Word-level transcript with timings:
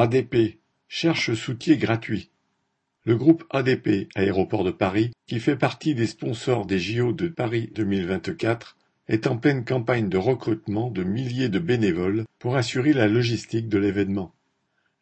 ADP 0.00 0.60
cherche 0.86 1.34
soutien 1.34 1.74
gratuit. 1.74 2.30
Le 3.04 3.16
groupe 3.16 3.42
ADP 3.50 4.06
Aéroports 4.14 4.62
de 4.62 4.70
Paris, 4.70 5.10
qui 5.26 5.40
fait 5.40 5.56
partie 5.56 5.96
des 5.96 6.06
sponsors 6.06 6.66
des 6.66 6.78
JO 6.78 7.12
de 7.12 7.26
Paris 7.26 7.72
2024, 7.74 8.76
est 9.08 9.26
en 9.26 9.36
pleine 9.36 9.64
campagne 9.64 10.08
de 10.08 10.16
recrutement 10.16 10.88
de 10.92 11.02
milliers 11.02 11.48
de 11.48 11.58
bénévoles 11.58 12.26
pour 12.38 12.54
assurer 12.54 12.92
la 12.92 13.08
logistique 13.08 13.68
de 13.68 13.78
l'événement. 13.78 14.32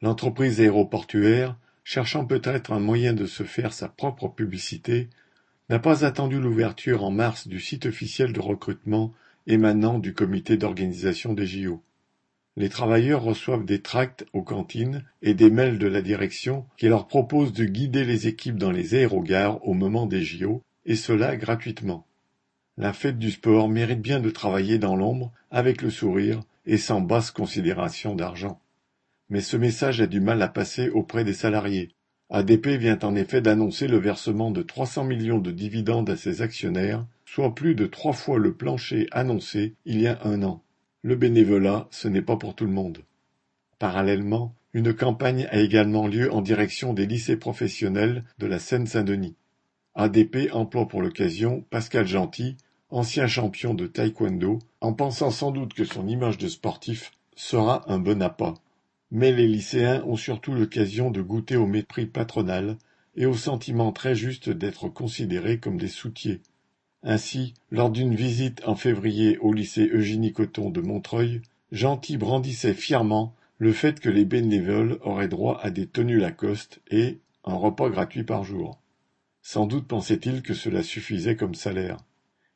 L'entreprise 0.01 0.63
aéroportuaire, 0.63 1.59
cherchant 1.85 2.25
peut-être 2.25 2.73
un 2.73 2.81
moyen 2.81 3.13
de 3.13 3.27
se 3.27 3.43
faire 3.43 3.75
sa 3.75 3.91
propre 3.91 4.29
publicité, 4.29 5.11
n'a 5.69 5.79
pas 5.79 6.07
attendu 6.07 6.41
l'ouverture 6.41 7.05
en 7.05 7.11
mars 7.11 7.49
du 7.49 7.61
site 7.61 7.85
officiel 7.85 8.33
de 8.33 8.41
recrutement 8.41 9.13
émanant 9.47 9.99
du 9.99 10.15
comité 10.15 10.57
d'organisation 10.57 11.35
des 11.35 11.47
JO. 11.47 11.83
Les 12.59 12.71
travailleurs 12.71 13.23
reçoivent 13.23 13.67
des 13.67 13.83
tracts 13.83 14.25
aux 14.33 14.43
cantines 14.43 15.05
et 15.21 15.35
des 15.35 15.51
mails 15.51 15.79
de 15.79 15.87
la 15.87 16.01
direction 16.01 16.65
qui 16.79 16.89
leur 16.89 17.07
proposent 17.07 17.53
de 17.53 17.67
guider 17.67 18.05
les 18.05 18.29
équipes 18.29 18.57
dans 18.57 18.71
les 18.71 18.95
aérogares 18.95 19.67
au 19.69 19.75
moment 19.75 20.07
des 20.07 20.23
JO, 20.23 20.63
et 20.87 20.97
cela 20.97 21.37
gratuitement. 21.37 22.07
La 22.79 22.95
fête 22.95 23.19
du 23.19 23.31
sport 23.31 23.69
mérite 23.69 24.01
bien 24.01 24.21
de 24.21 24.31
travailler 24.31 24.79
dans 24.79 24.97
l'ombre, 24.97 25.33
avec 25.51 25.83
le 25.83 25.91
sourire 25.91 26.41
et 26.65 26.79
sans 26.79 27.03
basse 27.03 27.31
considération 27.31 28.15
d'argent. 28.15 28.61
Mais 29.29 29.41
ce 29.41 29.57
message 29.57 30.01
a 30.01 30.07
du 30.07 30.21
mal 30.21 30.41
à 30.41 30.49
passer 30.49 30.89
auprès 30.89 31.25
des 31.25 31.35
salariés. 31.35 31.91
ADP 32.31 32.69
vient 32.69 32.99
en 33.03 33.15
effet 33.15 33.41
d'annoncer 33.41 33.87
le 33.87 33.99
versement 33.99 34.51
de 34.51 34.63
300 34.63 35.05
millions 35.05 35.39
de 35.39 35.51
dividendes 35.51 36.11
à 36.11 36.17
ses 36.17 36.43
actionnaires, 36.43 37.07
soit 37.25 37.55
plus 37.55 37.75
de 37.75 37.87
trois 37.87 38.13
fois 38.13 38.39
le 38.39 38.55
plancher 38.55 39.07
annoncé 39.13 39.75
il 39.85 40.01
y 40.01 40.07
a 40.07 40.19
un 40.25 40.43
an. 40.43 40.63
Le 41.07 41.15
bénévolat, 41.15 41.87
ce 41.93 42.09
n'est 42.09 42.21
pas 42.21 42.37
pour 42.37 42.57
tout 42.57 42.65
le 42.65 42.73
monde. 42.73 42.99
Parallèlement, 43.79 44.57
une 44.73 44.93
campagne 44.93 45.47
a 45.53 45.61
également 45.61 46.09
lieu 46.09 46.33
en 46.33 46.43
direction 46.43 46.95
des 46.95 47.07
lycées 47.07 47.37
professionnels 47.37 48.25
de 48.39 48.47
la 48.49 48.59
Seine-Saint-Denis. 48.59 49.37
ADP 49.95 50.51
emploie 50.53 50.89
pour 50.89 51.03
l'occasion 51.03 51.65
Pascal 51.71 52.09
Gentil, 52.09 52.57
ancien 52.91 53.29
champion 53.29 53.73
de 53.73 53.87
taekwondo, 53.87 54.59
en 54.81 54.95
pensant 54.95 55.31
sans 55.31 55.53
doute 55.53 55.75
que 55.75 55.85
son 55.85 56.09
image 56.09 56.39
de 56.39 56.49
sportif 56.49 57.13
sera 57.37 57.89
un 57.89 58.01
bon 58.01 58.21
appât. 58.21 58.55
Mais 59.13 59.31
les 59.31 59.47
lycéens 59.47 60.03
ont 60.07 60.17
surtout 60.17 60.55
l'occasion 60.55 61.13
de 61.13 61.23
goûter 61.23 61.55
au 61.55 61.69
mépris 61.69 62.07
patronal 62.07 62.79
et 63.15 63.27
au 63.27 63.35
sentiment 63.35 63.93
très 63.93 64.17
juste 64.17 64.51
d'être 64.51 64.89
considérés 64.89 65.61
comme 65.61 65.79
des 65.79 65.87
soutiers. 65.87 66.41
Ainsi, 67.09 67.55
lors 67.71 67.91
d'une 67.91 68.17
visite 68.17 68.67
en 68.67 68.75
février 68.75 69.39
au 69.39 69.53
lycée 69.53 69.89
Eugénie 69.93 70.33
Coton 70.33 70.71
de 70.71 70.81
Montreuil, 70.81 71.41
Gentil 71.71 72.17
brandissait 72.17 72.75
fièrement 72.75 73.33
le 73.59 73.73
fait 73.73 74.01
que 74.01 74.09
les 74.09 74.25
bénévoles 74.25 74.99
auraient 75.03 75.29
droit 75.29 75.61
à 75.63 75.71
des 75.71 75.87
tenues 75.87 76.19
Lacoste 76.19 76.81
et 76.91 77.21
un 77.45 77.55
repas 77.55 77.91
gratuit 77.91 78.25
par 78.25 78.43
jour. 78.43 78.81
Sans 79.41 79.67
doute 79.67 79.87
pensait-il 79.87 80.43
que 80.43 80.53
cela 80.53 80.83
suffisait 80.83 81.37
comme 81.37 81.55
salaire. 81.55 81.99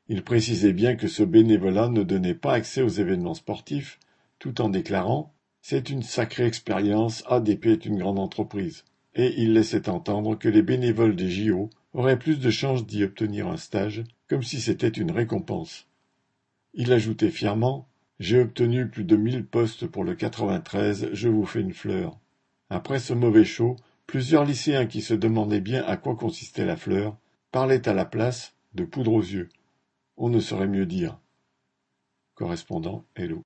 Il 0.09 0.25
précisait 0.25 0.73
bien 0.73 0.97
que 0.97 1.07
ce 1.07 1.23
bénévolat 1.23 1.89
ne 1.89 2.03
donnait 2.03 2.35
pas 2.35 2.55
accès 2.55 2.83
aux 2.83 2.89
événements 2.89 3.35
sportifs, 3.35 4.01
tout 4.41 4.61
en 4.61 4.69
déclarant 4.69 5.33
C'est 5.63 5.91
une 5.91 6.03
sacrée 6.03 6.47
expérience, 6.47 7.23
ADP 7.29 7.67
est 7.67 7.87
une 7.87 8.01
grande 8.01 8.19
entreprise. 8.19 8.83
Et 9.15 9.33
il 9.41 9.53
laissait 9.53 9.89
entendre 9.89 10.35
que 10.35 10.49
les 10.49 10.63
bénévoles 10.63 11.15
des 11.15 11.31
JO 11.31 11.71
auraient 11.93 12.19
plus 12.19 12.41
de 12.41 12.51
chances 12.51 12.85
d'y 12.85 13.05
obtenir 13.05 13.47
un 13.47 13.57
stage, 13.57 14.03
comme 14.31 14.45
si 14.45 14.61
c'était 14.61 14.89
une 14.89 15.11
récompense. 15.11 15.89
Il 16.73 16.93
ajoutait 16.93 17.31
fièrement 17.31 17.89
J'ai 18.21 18.41
obtenu 18.41 18.89
plus 18.89 19.03
de 19.03 19.17
mille 19.17 19.45
postes 19.45 19.89
pour 19.89 20.05
le 20.05 20.15
93, 20.15 21.11
je 21.13 21.29
vous 21.29 21.45
fais 21.45 21.61
une 21.61 21.75
fleur. 21.75 22.17
Après 22.71 23.01
ce 23.01 23.13
mauvais 23.13 23.45
show, 23.45 23.75
plusieurs 24.07 24.45
lycéens 24.45 24.87
qui 24.87 25.03
se 25.03 25.15
demandaient 25.15 25.61
bien 25.61 25.83
à 25.85 25.97
quoi 25.97 26.15
consistait 26.15 26.65
la 26.65 26.77
fleur 26.77 27.17
parlaient 27.51 27.89
à 27.89 27.93
la 27.93 28.05
place 28.05 28.55
de 28.75 28.85
poudre 28.85 29.15
aux 29.15 29.21
yeux. 29.21 29.49
On 30.17 30.29
ne 30.29 30.39
saurait 30.39 30.69
mieux 30.69 30.87
dire. 30.87 31.19
Correspondant 32.37 33.05
Hello. 33.17 33.39